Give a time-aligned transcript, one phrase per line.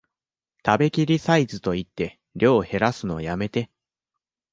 [0.65, 3.69] 食べきりサイズと言って量へらすのやめて